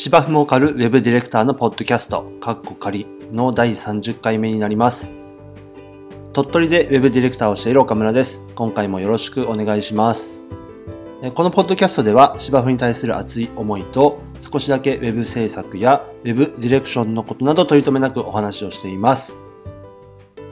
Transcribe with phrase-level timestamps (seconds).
[0.00, 5.16] 芝生もかるウェブディレクターのポッドキャスト、カッコ仮の第30回目になります。
[6.32, 8.44] 鳥取でウェブディレクターをしている岡村です。
[8.54, 10.44] 今回もよろしくお願いします。
[11.34, 19.42] このポッドキャストでは芝生に対する熱い思いと少しだけウェブ制作やウェブディレクションのことなど取り留めなくお話をしています。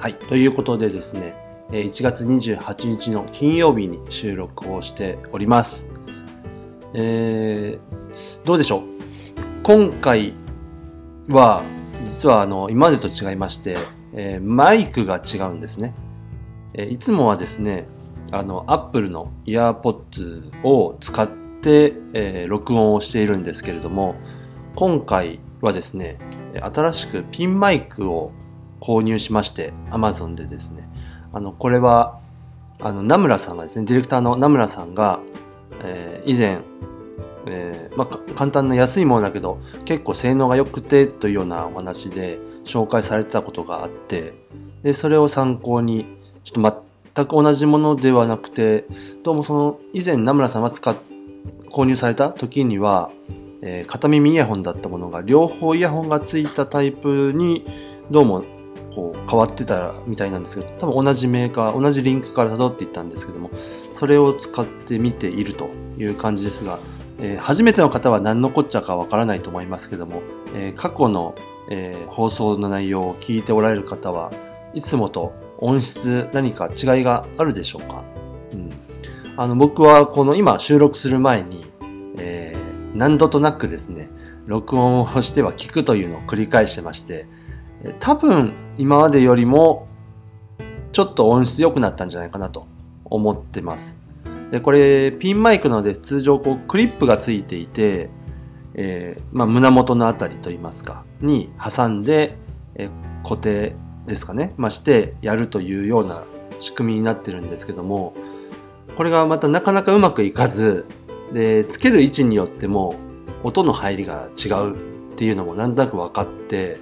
[0.01, 0.15] はい。
[0.15, 1.37] ということでですね、
[1.71, 5.89] 1月28日の金曜日に収録をしております。
[6.95, 8.96] えー、どうでしょう？
[9.67, 10.33] 今回
[11.27, 11.65] は、
[12.05, 13.77] 実はあの、今までと違いまして、
[14.13, 15.93] えー、マイクが違うんですね。
[16.73, 17.89] えー、いつもはですね、
[18.31, 21.29] あの、Apple の EarPods を使っ
[21.61, 24.15] て、えー、録音をしているんですけれども、
[24.77, 26.21] 今回はですね、
[26.73, 28.31] 新しくピンマイクを
[28.81, 30.89] 購入しまして、Amazon でですね、
[31.33, 32.21] あの、これは、
[32.81, 35.19] あの、名村さんがですね、ディレクターの名村さんが、
[35.83, 36.61] えー、以前、
[37.49, 44.35] えー、まあ、簡単な安いものだけど結構性能が良くてというようなお話で紹介されてたことがあって
[44.83, 46.07] でそれを参考に
[46.43, 48.85] ちょっと全く同じものではなくて
[49.23, 50.97] どうもその以前名村さんが使っ
[51.77, 53.11] 購入された時には、
[53.61, 57.67] えー、片耳イヤホンだったものが両方イヤホンがついたタイプに
[58.11, 58.45] どうも
[58.95, 63.51] こう変わってたみたいなんですけど多分同じメーカー同じリンクから辿っていったんですけども
[63.93, 66.79] それを使ってみているという感じですが
[67.19, 70.23] えー、初めての方は何のこっちゃかわからないと思いますけども、
[70.55, 71.35] えー、過去の、
[71.71, 74.31] えー、放送の内容を聞いておられる方は
[74.75, 78.05] いつもと音質何か違いがあるでしょうか、
[78.53, 78.71] うん、
[79.37, 81.65] あの僕はこの今収録する前に、
[82.19, 84.11] えー、何度となくですね
[84.45, 87.27] 録音をしては聞くというのを繰り返してまして
[87.99, 89.89] 多分今までよりも
[90.93, 92.67] ちょっと音質良くなったんじゃないかなと
[93.05, 94.06] 思ってます。
[94.51, 98.11] でこれピンマイクなので通常こうクリップがついていて、
[98.75, 102.37] えー、まあ、胸元のあたりといいますかに挟んで、
[102.77, 103.75] えー、固定
[104.07, 106.23] ですかね、まあ、してやるというような
[106.59, 108.15] 仕組みになってるんですけども
[108.97, 110.87] これがまたなかなかうまくいかず
[111.33, 112.95] でつける位置によっても
[113.43, 114.75] 音の入りが違う
[115.13, 116.79] っていうのもなんとなく分かって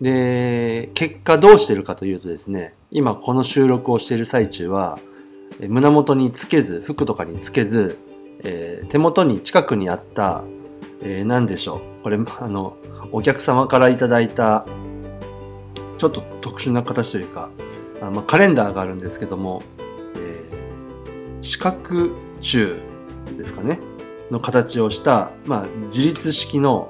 [0.00, 4.98] で結果どうしてるかというとですね今この収録をしている最中は
[5.60, 7.98] 胸元につけず、服とかにつけず、
[8.44, 10.42] えー、手元に近くにあった、
[11.02, 12.02] えー、何でしょう。
[12.02, 12.76] これ、あの、
[13.12, 14.64] お客様からいただいた、
[15.98, 17.50] ちょっと特殊な形というか、
[18.00, 19.62] あまあ、カレンダーがあるんですけども、
[20.16, 22.10] えー、四角
[22.40, 22.76] 柱
[23.36, 23.78] ですかね、
[24.30, 26.88] の形をした、まあ、自立式の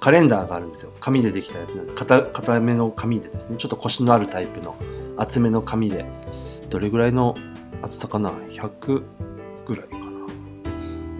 [0.00, 0.92] カレンダーがあるんですよ。
[1.00, 4.76] 紙でできたやつ硬硬めの紙でですね、ちょっと腰のあるタイプの
[5.16, 6.06] 厚めの紙で、
[6.70, 7.34] どれぐらいの
[7.82, 9.04] 厚さかな ?100
[9.66, 10.04] ぐらいかな。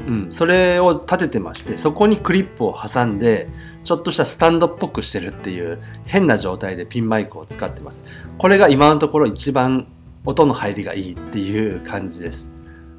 [0.08, 0.32] うん。
[0.32, 3.48] それを立ててまして、そこにクリップを挟んで、
[3.84, 8.04] ちょっとしたスタンドっぽくしてるっていう変な状態でピンマイクを使ってます。
[8.38, 9.86] これが今のところ一番
[10.24, 12.50] 音の入りがいいっていう感じです。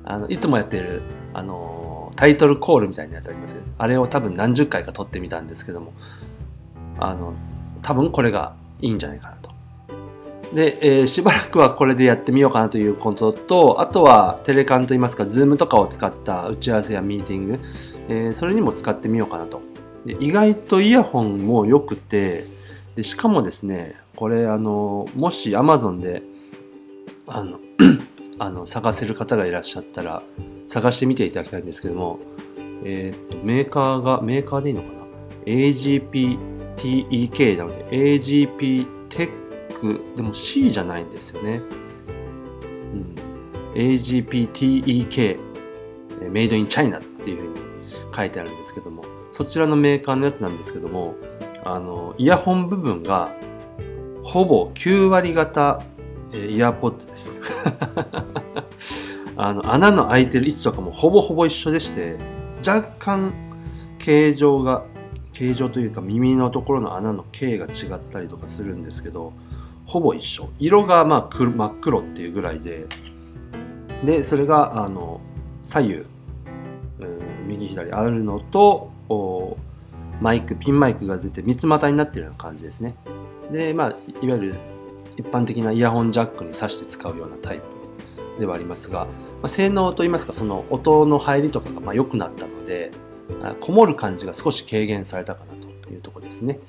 [0.03, 3.63] あの、いつもやってる、あの、タイトルコールみたいなやつありますよ。
[3.77, 5.93] あれを多分何十回か撮ってみたんですけども、
[6.99, 7.33] あの、
[7.81, 9.51] 多分これがいいんじゃないかなと。
[10.53, 17.59] で、えー、しばらくはこれでやってみようかなということと、あとはテレカンといいますか、 Zoom とかを使った打ち合わせやミーティング、
[18.09, 19.61] えー、それにも使ってみようかなと。
[20.05, 22.43] で意外とイヤホンも良くて
[22.95, 26.23] で、しかもですね、これ、あの、もし Amazon で、
[27.27, 27.59] あの、
[28.39, 30.23] あの探せる方がいらっしゃったら、
[30.67, 32.19] 探してみていただきたいんですけども、
[32.83, 34.93] えっ、と、メーカーが、メーカーでいいのかな
[35.45, 36.37] ?AGPTEK
[37.57, 39.40] なので、AGPTEC
[39.81, 41.61] テッでも C じゃないんですよね。
[42.93, 43.15] うん、
[43.75, 45.39] AGPTEK、
[46.29, 47.55] メイドインチャイナっていうふうに
[48.15, 51.15] 書いてあるんですけども、そちらのメーカーのやつなんですけども、
[51.63, 53.33] あの、イヤホン部分が
[54.23, 55.81] ほぼ9割型、
[56.33, 57.41] えイヤーポッドです。
[59.35, 62.17] あの、穴の開いてる位置とかもほぼほぼ一緒でして、
[62.65, 63.33] 若干
[63.97, 64.83] 形状が
[65.33, 69.33] 形状というか耳のところの穴の径が違ったりとかするんですけど
[69.91, 70.49] ほぼ一緒。
[70.57, 72.87] 色がまあ真っ黒っていうぐらいで。
[74.05, 75.19] でそれがあの
[75.61, 76.07] 左右、うん、
[77.45, 78.89] 右左あるのと
[80.21, 82.95] マイクピンマイクが出て三つ股になってるような感じですね。
[83.51, 83.89] でまあ
[84.25, 84.55] いわゆる
[85.17, 89.09] 一般的なイヤホンジャックに挿して使うようなタイプではありますが、ま
[89.43, 92.91] あ、性能といいますかその音の入りとかがま良くなったので
[93.59, 96.59] こもる感じが少し軽減されたかなというとこですね。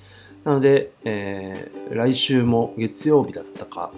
[0.44, 3.92] なので、えー、来週も月曜日だったか、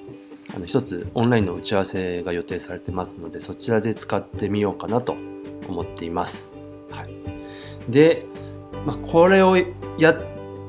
[0.55, 5.17] あの一つオンラインの打ち合わせが予定されてますので、そちらで使ってみようかなと
[5.69, 6.52] 思っています。
[6.91, 7.91] はい。
[7.91, 8.26] で、
[8.87, 9.56] まあ、これを
[9.99, 10.17] やっ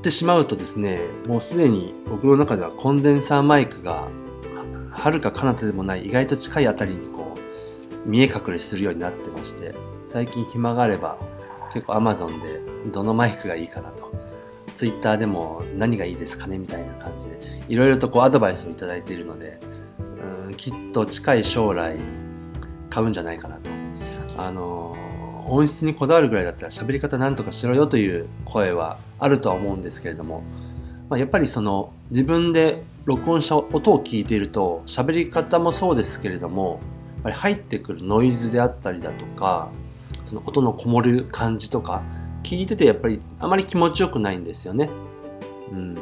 [0.02, 4.08] てしまうとですね、もうすでに僕の中ではコンデンサーマイクが、
[4.92, 9.76] はるか彼方でもない意外と近いあたりにこう、見え隠れするようになってまして、
[10.06, 11.18] 最近暇があれば、
[11.74, 12.62] 結構 Amazon で
[12.92, 14.25] どのマイクがいいかなと。
[14.76, 19.60] Twitter でも何がいいですかねみたいな感じで、いろいろとこうアドバイスをいただいているので、
[20.48, 21.98] うんきっと近い将来
[22.90, 23.70] 買うんじゃないかなと。
[24.38, 24.98] あの
[25.48, 30.44] 音質にこだわるぐらいだったら喋り方なんとかしろよという声はあるとは思うんですけれども、
[31.10, 36.80] まあ、やっぱりその自分で録音した音を聞いていると喋り方もそうですけれども
[37.16, 39.70] やっぱり入ってくるノイズであったりだとか
[40.26, 42.02] その音のこもる感じとか
[42.46, 44.90] 聞いててやっぱりあまり気持ちよくないんですよね。
[45.72, 45.96] うん、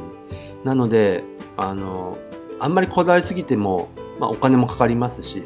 [0.63, 1.23] なので
[1.57, 2.17] あの
[2.59, 5.43] あんまりこだわりすぎても、まあ、お金もかかりますし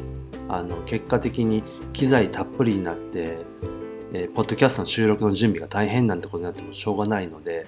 [0.49, 1.63] あの結果的に
[1.93, 3.45] 機材たっぷりになって
[4.13, 7.67] えー、ポッドキャストの収録の準備が大変なんてことになってもしょうがないので、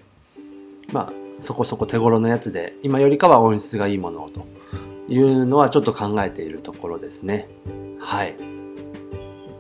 [0.93, 4.45] まあ、そこそこ手頃のやつで、今よりかは音質がいいものをと
[5.09, 7.49] いうのはちょっと考えているところですね。
[7.99, 8.48] はい。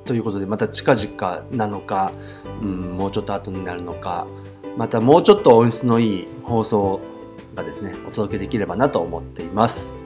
[0.09, 2.11] ということで、また近々なのか、
[2.63, 4.25] うん、もうちょっと後になるのか、
[4.75, 6.99] またもうちょっと音質のいい放送
[7.53, 9.99] がですね、お届けできればなと思っています。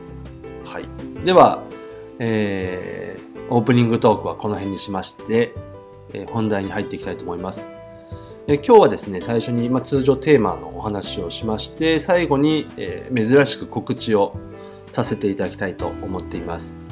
[0.65, 0.83] はい。
[1.23, 1.63] では、
[2.19, 5.53] えー、オープニングトークはこの辺にしまして、
[6.11, 7.65] え本題に入っていきたいと思います。
[8.47, 14.35] え今日はですね、最初に、ま通常テーマのお話をしまして、最後に、え珍しく告知を
[14.91, 16.82] させていただきたいと思っています。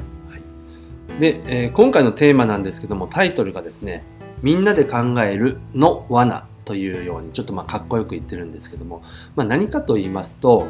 [1.20, 4.04] で、え今回のテーマなんですけども、タイトルがですね、
[4.42, 9.02] みんなで考えるの罠というように、ちょっとまあかっこよく言ってるんですけども、
[9.36, 10.66] まあ、何かと言いますと、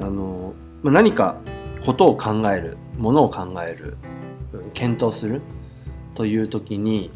[0.00, 1.36] あの、まあ、何か
[1.84, 3.96] ことを考える、ものを考える、
[4.72, 5.40] 検討する
[6.14, 7.10] という時に、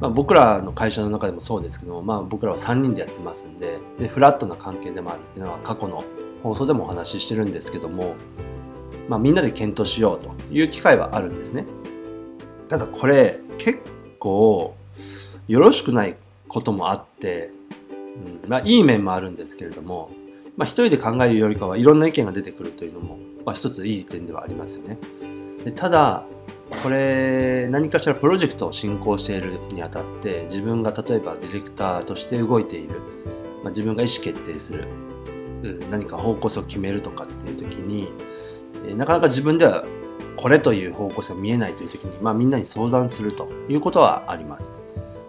[0.00, 6.04] まあ、僕らの会社の中でもそうですけども、まあ、僕らは3人でやってますんででフラットな関係でもあるっていうのは過去の
[6.42, 8.14] 放送でもお話ししてるんですけども、
[9.08, 11.66] まあ、みんなで検討しようという機会はあるんですね。
[12.68, 13.80] ただこれ結
[14.18, 14.74] 構
[15.48, 16.16] よろしくない
[16.48, 17.50] こともあって、
[18.44, 20.10] うんまあ、いい面もあるんですけれども、
[20.56, 24.98] まあ、一人で考えるよりかはいろんな意見が出てくるというのも、まあ、一ついい点ではありますよね。
[25.64, 26.24] でただ
[26.82, 33.00] これ何かしらプロジェクトを進行しているにあたって自分が例えばディレクターとして動いている、
[33.62, 34.88] まあ、自分が意思決定する
[35.90, 38.08] 何か方向性を決めるとかっていう時に、
[38.88, 39.84] えなかなか自分では
[40.36, 44.72] これという方向性が見えないという時に、まあ、みんなに相談するということはあります。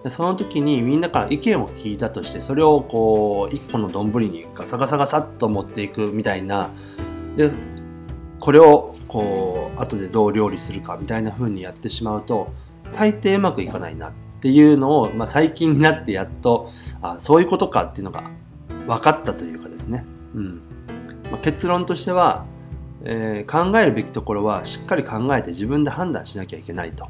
[0.04, 6.70] でその時にみんなから意見を聞いたとしてそれをこう一個の丼にガサガサガサっと持っていくみたいな
[7.36, 7.50] で
[8.40, 12.54] これをこう後でどう料理するかみたいな風にやってしまうと
[12.94, 14.12] 大抵うまくいかないなっ
[14.42, 16.70] ていうのを、まあ、最近になってやっと
[17.02, 18.30] あそういうことかっていうのが
[18.86, 20.06] 分かったというかですね、
[20.36, 20.62] うん
[21.32, 22.46] まあ、結論としては、
[23.06, 27.08] えー、考えるべきところはしっかり考えて自分で判断しなきゃいけないと、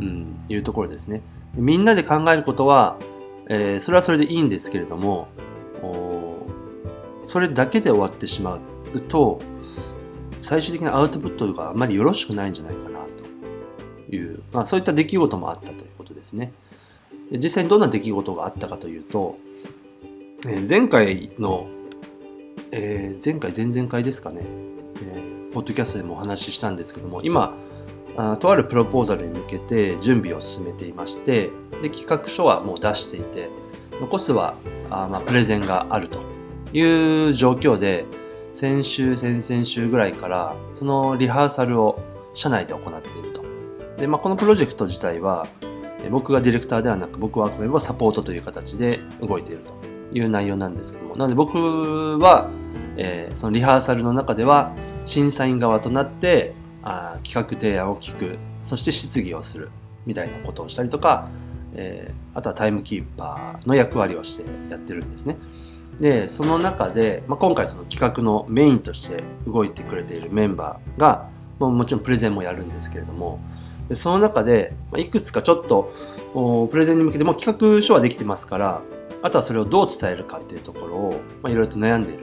[0.00, 1.22] うん、いうところですね。
[1.54, 2.96] でみんなで考えることは、
[3.48, 5.28] えー、それはそれでいいんですけれども
[7.26, 8.58] それだけで終わってしま
[8.92, 9.40] うと
[10.40, 12.98] 最終的なアウトプットがあまりよろしくないんじゃないかな
[14.08, 16.52] という、まあ、そういった出来事もあったということですね。
[17.30, 19.38] で実際にどんな出来事があったかというと、
[20.44, 21.68] えー、前回の、
[22.72, 27.54] えー、前回前々回ですかね、ー、ポッドキャストでもお話ししたんですけども今
[28.16, 31.50] あとあるプロポーザルに向けて準備を進めていまして
[31.82, 33.50] で企画書はもう出していて
[34.00, 34.54] 残すは
[34.90, 36.20] あ、まあ、プレゼンがあると
[36.72, 38.04] いう状況で
[38.52, 42.00] 先週、先々週ぐらいから、そのリハーサルを
[42.34, 43.44] 社内で行っていると。
[43.96, 45.46] で、まあ、このプロジェクト自体は、
[46.10, 52.50] 僕がディレクターではなく、僕はあくまでもサポートという形で動いているという内容なんですけども、なので僕は、
[53.02, 54.72] えー、そのリハーサルの中では、
[55.06, 56.52] 審査員側となって
[56.82, 59.70] あ企画提案を聞く、そして質疑をする、
[60.04, 61.28] みたいなことをしたりとか、
[61.72, 65.36] えー、あとはタイムキーパーの役割をしてやってるんですね。
[65.98, 71.28] でその中で、まあ、今回その企画のメインとして動いてくれているメンバーが、
[71.58, 73.40] まあ、もちろんプレゼンもやるんですけれども。
[73.88, 75.90] でその中で、まあ、いくつかちょっと
[76.70, 78.82] プレゼンに向けても企画書はできてますから
[79.20, 82.20] あとはそれをどう伝えるかっていうところを、まあ、いろいろと悩んでいる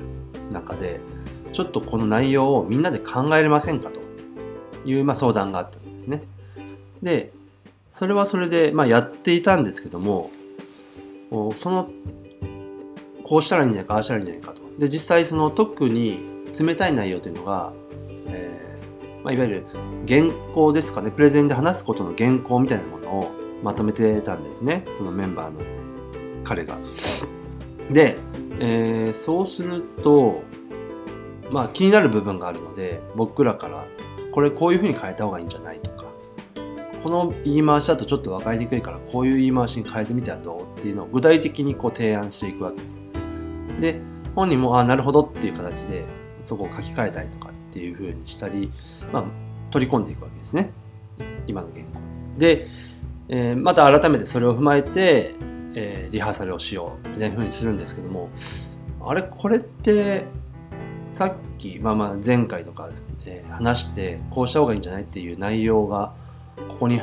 [0.52, 1.00] 中で
[1.52, 4.00] ちょっとこの内容をみんなで考えれませんかと
[4.86, 6.24] いう、まあ、相談があったんですね。
[7.02, 7.32] で
[7.90, 10.32] それはそれで、まあ、やっていたんですけども
[11.56, 11.90] その
[13.24, 16.20] こうしたらいいんじゃないかああしたらいいんじゃないかとで実際その特に
[16.58, 17.74] 冷たい内容というのが、
[18.28, 19.66] えーまあ、いわゆる
[20.08, 23.32] 原稿ですかねプレゼンで話すことの原稿みたいなものを
[23.64, 25.62] まとめてたんですねそのメンバーの
[26.48, 26.78] 彼が。
[27.90, 28.18] で、
[28.60, 30.44] えー、そうすると、
[31.52, 33.86] まあ気になる部分があるので、僕らから、
[34.32, 36.06] これこういう風に変えた方がいいんじゃないとか、
[37.04, 43.04] この言い回しだとちょっと分かりにくいからこういう言い回しに変えてみてはどうっていうのを具体的にこう提案していくわけです。
[43.80, 44.02] で、
[44.36, 46.06] 本人も、ああ、なるほどっていう形で
[46.44, 48.72] そこを書き換えたりとかっていう風にしたり、
[49.12, 49.24] まあ、
[49.72, 50.72] 取り込んでいくわけですね。
[51.48, 52.00] 今の原稿。
[52.38, 52.68] で、
[53.30, 55.36] えー、また改めてそれを踏まえて、
[55.80, 58.32] えー、リハーサルをしようみたいな風にするんですけども、
[59.00, 60.26] あれ、これって、
[61.12, 62.90] さっき、まあまあ前回とか、
[63.28, 66.14] えー、話して、こうした方がいいんじゃないっていう内容が、
[66.68, 67.00] ここに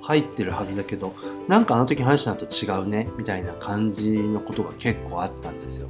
[0.00, 1.14] 入ってるはずだけど、
[1.48, 5.88] なんかあの時話したのと違うね、みたいな感じのことが結構あったんですよ。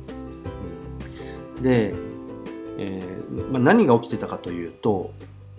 [1.57, 1.95] うん、で、
[2.79, 5.13] えー、まあ、何が起きてたかというと、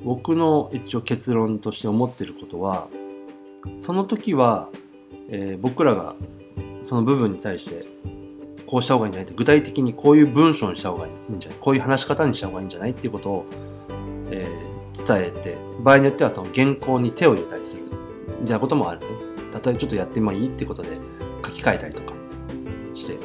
[0.04, 2.90] 僕の一応結論として思ってることは、
[3.80, 4.68] その時は、
[5.30, 6.16] えー、僕らが
[6.86, 7.84] その部分に対して
[8.68, 13.46] こうした方がいいんじゃないって具体的にこういう文章にした方がいいんじゃないこういう話し方にした方がいいんじゃないっていうことを、
[14.30, 17.84] えー、伝えて場合によってはその原稿に手を入れたりする
[18.40, 19.08] みたいなこともあるね。
[19.08, 21.00] 例えばちょっとやってもいいってことで
[21.44, 22.14] 書き換えたりとか
[22.94, 23.18] して。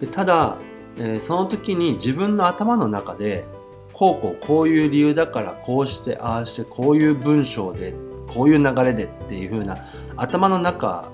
[0.00, 0.56] でただ、
[0.96, 3.44] えー、その時に自分の頭の中で
[3.92, 7.94] こうこうこういう理由だからこうしてああしてこういう文章で
[8.26, 9.78] こういう流れでっていう風な
[10.16, 11.12] 頭の中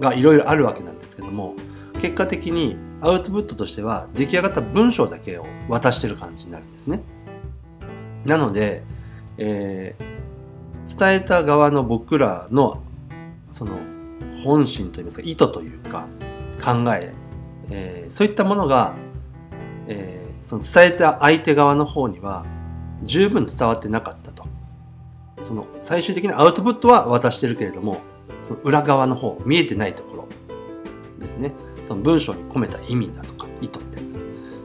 [0.00, 1.54] がいろいろあるわけなんですけども
[2.00, 7.02] 結果的にアウトプットとしては出来上がった文章だけを渡してる感じになるんですね。
[8.24, 8.82] なので、
[9.38, 12.82] えー、伝えた側の僕らの
[13.52, 13.78] その
[14.44, 16.06] 本心といいますか意図というか
[16.62, 17.14] 考え
[17.70, 18.94] えー、そういったものが、
[19.86, 22.44] えー、その伝えた相手側の方には
[23.02, 24.44] 十分伝わってなかったと。
[25.42, 28.00] その最終的なアウトプットは渡してるけれども、
[28.42, 30.28] その裏側の方、見えてないところ
[31.18, 31.52] ですね。
[31.84, 33.98] その文章に込めた意味だとか意図って。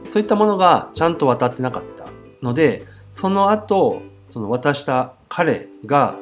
[0.08, 2.06] そういったものがちゃんと渡ってなかった
[2.42, 6.16] ので、その後、その渡した彼が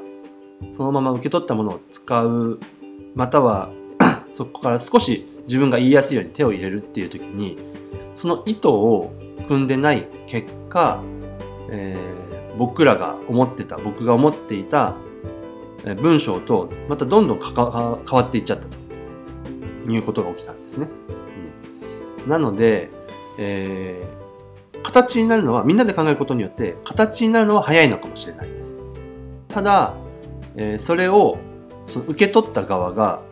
[0.71, 2.59] そのまま受け取ったものを使う、
[3.15, 3.71] または
[4.31, 7.59] そこから少し自分が言いやすいように手を入れるっていう時に、
[8.15, 9.13] その意図を
[9.47, 11.03] 組んでない結果、
[11.71, 14.95] えー、僕らが思ってた、僕が思っていた
[15.97, 18.85] 文章とまたどんどん変わっていっちゃったと。
[19.93, 20.89] いうことが起きたんですね。
[22.25, 22.91] うん、なので、
[23.39, 28.79] えー、形になるのはみんなで考えることによって形になるのは早いのかもしれないです。
[29.49, 29.95] ただ、
[30.57, 31.39] えー、それを
[31.87, 33.23] その受け取った側が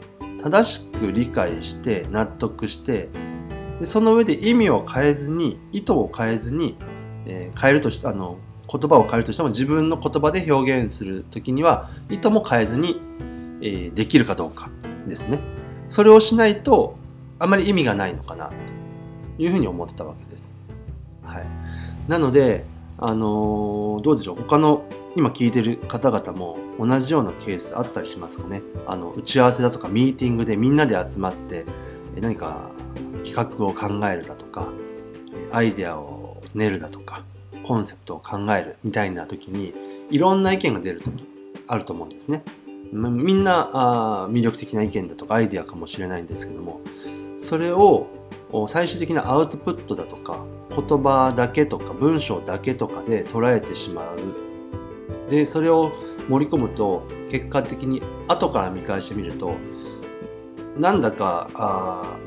[0.42, 3.08] 正しく理解して納得して
[3.80, 6.76] でその上で意味を変えずに意図を変えずに、
[7.26, 8.38] えー、変えるとしあの
[8.72, 13.00] 言葉を変えるとしても自分の言葉で表現するときには意図も変えずに、
[13.60, 14.70] えー、できるかどうか
[15.06, 15.40] ですね。
[15.88, 16.96] それをしないと
[17.38, 18.50] あまり意味がないのかな
[19.36, 20.54] というふうに思ったわけです。
[21.22, 21.46] はい、
[22.08, 22.64] なので、
[22.98, 31.66] あのー、どうでしょう他の今聞いてる方々も同じようなケースあったりしますかねあの打ち合わせだとかミーティングでみんなで集まって
[32.18, 32.70] 何か
[33.24, 34.68] 企画を考えるだとか
[35.52, 37.24] アイデアを練るだとか
[37.72, 39.72] コンセプトを考えるみたいな時に
[40.10, 41.26] いろんな意見が出る時
[41.66, 42.42] あると思うんですね。
[42.92, 46.82] みんなあ魅力的な意見だとかアイデアかもしれないんですけども
[47.40, 48.08] それを
[48.68, 55.92] 最終的なアウトプットだとか言葉だけとか文章だけとかで捉えてしまうでそれを
[56.28, 59.54] 盛り込むと結果的に後から見返してみると
[60.76, 62.18] なんだかあ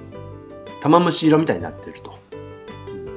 [0.81, 2.24] 玉虫色みたいになってると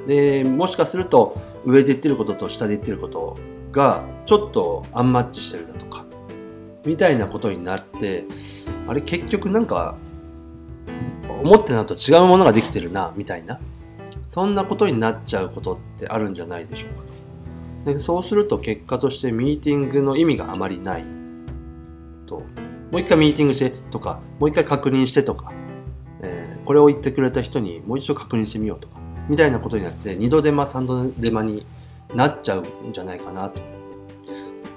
[0.09, 1.37] でもしかすると
[1.67, 3.37] 上で言ってることと下で言ってること
[3.71, 6.07] がちょっとアンマッチしてるだとか
[6.87, 8.25] みたいなことになって
[8.87, 9.97] あれ結局なんか
[11.29, 13.61] 思ってたのと違うものができてるなみたいな
[14.29, 17.93] そんなことになっちゃうことってあるんじゃないでしょうか。
[17.93, 21.05] でそうすると結果としてミーティングの意味があまりない。
[22.27, 22.45] とも
[22.99, 25.53] う一回ミーティングしてとかもう一回確認してとか、
[26.23, 29.08] えー、これを言ってくれた人にもう一度確認してみようとか。
[29.29, 31.67] みたいなことになって二度手間三度手間に
[32.15, 33.61] なっちゃうんじゃないかなと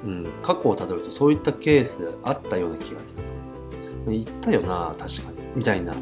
[0.05, 3.23] うん、過去をたどるとそういったケースあったような気がする。
[4.07, 5.37] 言ったよな、確かに。
[5.55, 5.93] みたいな。
[5.93, 5.99] で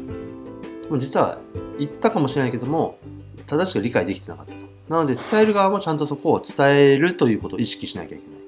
[0.88, 1.38] も実は
[1.78, 2.98] 言ったかもしれないけども、
[3.46, 4.66] 正しく理解できてなかったと。
[4.88, 8.40] なので伝える側もちゃんとそこを伝えるということを意識しなきゃいけない。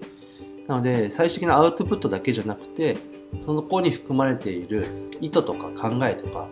[0.69, 2.97] なので最終的なアウトプットだけじゃなくて、
[3.39, 4.87] その子に含まれている
[5.21, 6.49] 意図とか考えとか、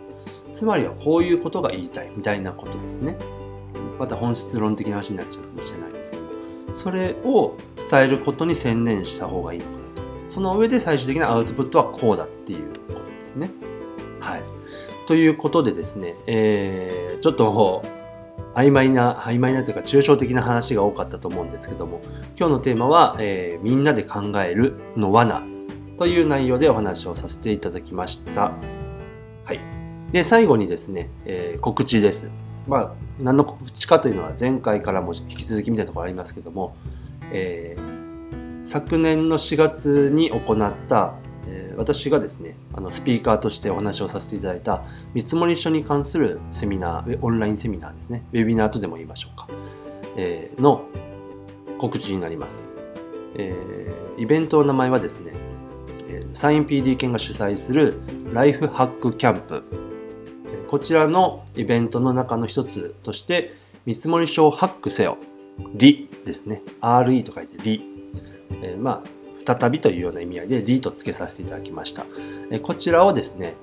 [0.52, 3.16] つまりはこういうことが言いたいみたいなことですね。
[3.98, 6.22] また本質論的な話になっちゃうかもしれないですけど。
[6.74, 7.56] それを
[7.90, 9.80] 伝えることに専念した方がいいのかな。
[10.28, 13.50] その上で最終的なアウトプットはこうだっていうことですね。
[14.20, 14.42] はい。
[15.06, 17.82] ということでですね、えー、ちょっと
[18.54, 22.00] 曖昧な、曖昧なというか抽象的な話が多かったと思うんですけども、
[22.38, 25.42] 今日のテーマは、えー、みんなで考えるの罠
[25.96, 28.52] という内容でお話をさせていただきました。
[29.44, 29.60] はい。
[30.12, 32.30] で、最後にですね、えー、告知です。
[32.67, 36.76] まあ、何の告知かというのは前回からも引き続きみたいなところありますけども、
[37.33, 41.14] えー、昨年の4月に行った、
[41.47, 44.83] えー、私がですねあのスピーカーとしてお話をさせていただいた
[45.14, 49.49] 見積書に関するセミナーオンラインセミナーですねウェビナーとでも言いましょうか、
[50.17, 50.85] えー、の
[51.79, 52.67] 告知になります、
[53.37, 55.33] えー、イベントの名前はですね
[56.33, 58.00] サイン PD 研が主催する
[58.33, 59.89] ライフハックキャンプ
[60.70, 65.18] こちらのイベントの中の一つとして見積書をハックせよ
[65.74, 67.82] リですね RE と書いてリ、
[68.62, 72.04] えー、まあ再びというような意味合いでリと付けさせていただきました。
[72.62, 73.54] こちらをですね、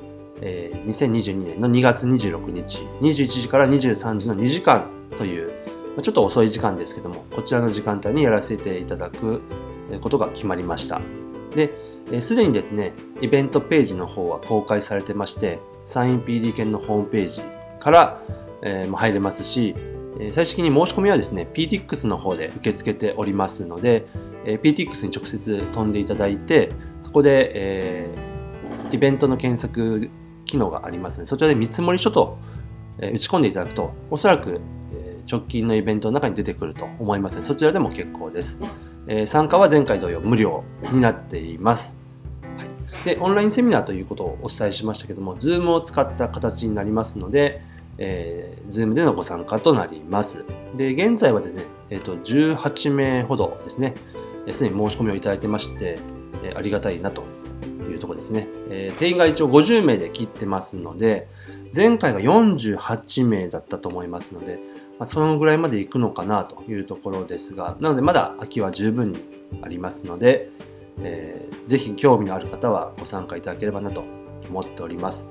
[0.41, 5.53] 2022年の2月26日、21時から23時の2時間という、
[6.01, 9.43] ちょっと遅い時間ですけども、こちらの時間帯にやらせていただく
[10.01, 10.99] ことが決まりました。
[11.55, 11.86] で、
[12.21, 17.41] すでにですね、イベントページの方は公開されてまして、サイン PD 券のホームページ
[17.79, 18.21] から、
[18.61, 19.75] え入れますし、
[20.31, 24.07] 最終的に申し込みはですね、PTX の方で受け付けておりますので、
[24.45, 26.71] え PTX に直接飛んでいただいて、
[27.01, 30.09] そこで、えー、イベントの検索
[30.45, 32.37] 機能がありますので、そちらで見積書と、
[32.99, 34.61] え打ち込んでいただくと、おそらく、
[34.93, 38.59] え直近のイベントの中に出てくると思いますので、そちらでも結構です。
[39.07, 41.97] え参加は前回同様無料になっています。
[42.57, 47.61] はい、で、オンラインセミナーということをお伝えしましたけども、Zoom を使った形になりますので、
[47.97, 50.45] えー、Zoom でのご参加となります。
[50.75, 53.93] で、現在はですね、えっ、ー、と、18名ほどですね、
[54.51, 55.99] すでに申し込みをいただいてまして、
[56.43, 57.23] えありがたいなと
[57.89, 58.47] いうところですね。
[58.69, 61.27] え定員が一応50名で切ってますので、
[61.75, 64.59] 前回が48名だったと思いますので、
[64.99, 69.19] まあ、そのぐらいまで行くのかなというところですが、なのでまだ空きは十分に
[69.61, 70.49] ありますので、
[70.99, 74.03] えー、ぜひ興味のある方はご参加いただければなと
[74.49, 75.29] 思っております。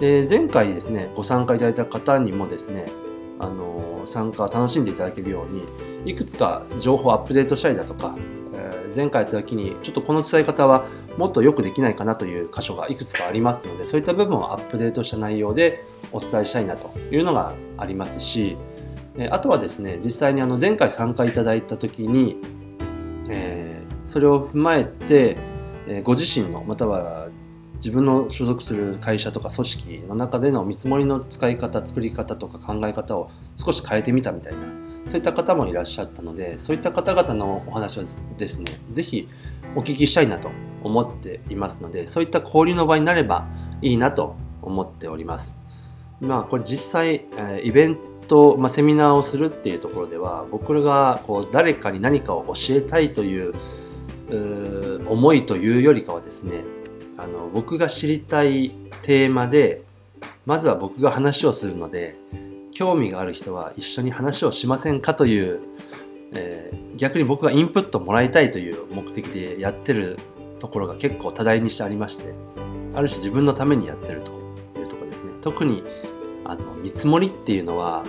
[0.00, 2.90] で前回ですね、ご参加いただいた方にもですね、
[3.38, 8.14] あの参加楽しんでいただけるように、いくつか情報をアップデートしたりだとか
[8.60, 10.86] え、前回やった時にちょっとこの伝え方は
[11.16, 18.56] もっとよくできないかなという箇所がいくつかありますのでそういった部分をアップデートした内容でお伝えしたいなというのがありますし
[19.30, 22.36] あとはですね実際にあの前回参加いただいた時に、
[23.28, 25.36] えー、それを踏まえて、
[25.86, 27.28] えご自身のまたは
[27.76, 34.60] 自分の所属する会社とか組織の中での見積もりの使い方作り方とか考え方を少し変えてみたみたいな
[35.06, 38.04] そういった方もいらっしゃったのでそういった方々のお話は
[38.36, 39.28] ですね是非
[39.74, 40.50] お聞きしたいなと
[40.84, 43.48] 思っていますのでそういった交流の場になれば
[43.80, 45.56] いいなと思っております。
[46.20, 47.98] まあこれ実際、えイベン
[48.30, 53.54] ト、まあ、セミナーをするっていうところでは僕らがこう誰かに何かを教えたいという
[55.08, 56.62] 思いというよりかはですね
[57.18, 58.70] あの僕が知りたい
[59.02, 59.82] テーマで
[60.46, 62.16] まずは僕が話をするので
[62.72, 65.60] 興味がある人は一緒に話をしませんかという、
[66.32, 70.16] えー、逆に僕がインプットもらいたいという目的でやってる
[70.60, 72.32] ところが結構多大にしてありまして
[72.94, 74.32] ある種自分のためにやってると
[74.78, 75.32] いうところですね。
[75.42, 75.82] 特に
[76.44, 78.04] あの見積もりっていうのは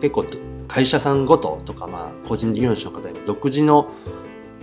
[0.00, 0.24] 結構
[0.68, 3.84] 会社さんごととか、まあ、個人事業主の方に独自の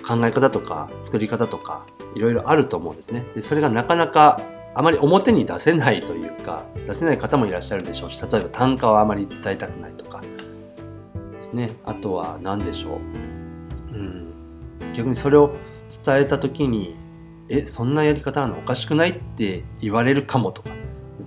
[0.06, 3.26] 考え方とか作り方とかいろいろあると思うんですね。
[3.36, 4.42] でそれがなかなか
[4.76, 10.22] あまり表に出せないというか出せない方もいらっしゃるでしょうし例えば単価はあまり伝えたくないとか
[11.32, 11.72] ですね。
[11.86, 13.00] あとは何でしょ
[13.92, 14.34] う、うん、
[14.94, 15.56] 逆にそれを
[16.04, 16.96] 伝えた時に
[17.50, 18.60] えそんなやり方なの？
[18.60, 19.12] おかしくない？
[19.12, 20.70] って言われるかもとか。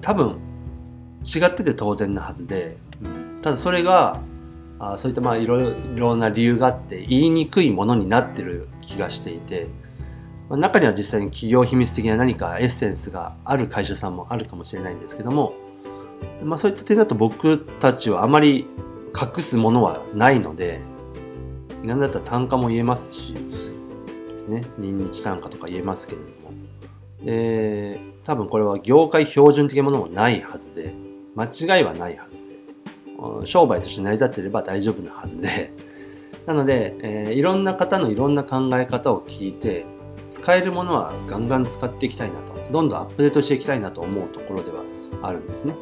[0.01, 0.39] 多分
[1.23, 2.77] 違ってて当然なはずで、
[3.47, 4.21] ただそれが
[4.81, 9.69] あそういったまあいろいろな理由があって言いにくいものになってる気がしていて
[10.49, 15.55] まあ、中には実際に企業秘密的な何かエッセンスがある会社さんもあるかもしれないんですけども、
[16.43, 18.67] まあ、そういった点だと僕たちはあまり
[19.15, 20.81] 隠すものはないので
[21.83, 24.63] 何だったら単価も言えますしですね。
[24.79, 26.55] 認日単価とか言えますけれども。
[27.25, 30.95] で多分これは業界標準的なものもないはずで
[31.35, 32.46] 間違いはないはず。
[33.45, 35.73] 商売として成り立っていれば大丈夫なはずで。
[36.47, 39.85] なので、えー、いろんな方のいろんな考え方を聞いて
[40.31, 42.57] 使えるものはガンガン使っていきたいなと。
[42.71, 44.83] どんどんアップデートしていきたいなと思うところでは
[45.23, 45.77] あるんですね。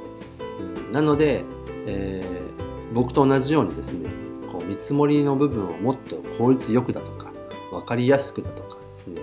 [0.86, 1.44] うん、なので、
[1.86, 4.08] えー、僕と同じようにですね
[4.50, 7.32] こう見積もりの部分をもっと効率よくだとか
[7.70, 9.20] 分かりやすくだとかですね、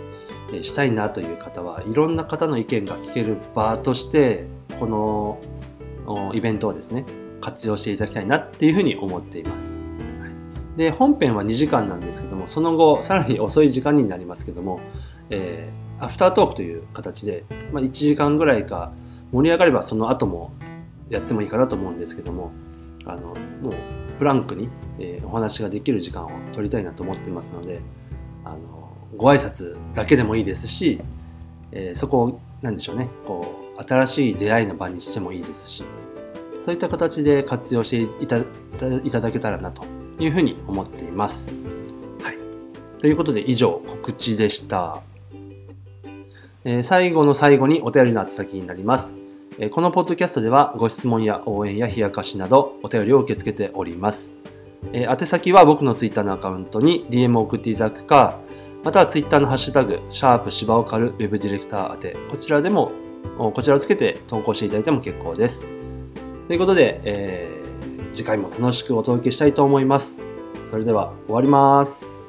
[0.53, 4.45] えしたいなという方はいろんな方の意見が聞ける場として
[4.79, 5.39] この
[6.33, 7.05] イベントをですね、
[7.41, 9.73] 活用していただきたいなっていうふうに思っています。
[10.77, 14.79] で、本編は2時間なんですけども、その後、さらに遅い時間になりますけども、
[15.29, 18.91] えー、アフタートークという形で、まあ、1時間ぐらいか
[19.31, 20.51] 盛り上がればその後も
[21.09, 22.51] やってもいいかなと思うんですけども、
[23.05, 23.73] あの、もう
[24.17, 27.81] フランクに、えー、お話ができる時間を取りたいなと思ってますので、
[28.45, 28.57] あの、
[29.17, 31.01] ご挨拶だけでもいいですし、
[31.71, 35.83] えー、そこを、なんでしょうね、こう、新しい出会いの場にしてもいいですし、
[36.61, 38.45] そういった形で活用していたい
[39.11, 39.83] ただけたらなと
[40.19, 41.51] いうふうに思っています。
[42.21, 42.37] はい。
[42.99, 45.01] ということで以上告知でした。
[46.63, 49.17] えー、最後の最後にお便りの宛先になります。
[49.57, 54.35] えー、このポッドキャストではご質問や応援や冷やかしなどお便りを受け付けております。
[54.93, 58.37] えー、宛先は僕のツイッターのアカウントに DM を送っていただくか、
[58.83, 62.91] またはツイッターのハッシュタグ、シャープ芝をかるウェブディレクター宛て、こちらでも、
[63.37, 65.80] こちらをつけて投稿していただいても結構です。
[66.47, 70.21] ということで、えー、次回も楽しくお届けしたいと思います。
[70.65, 72.20] それでは終わります。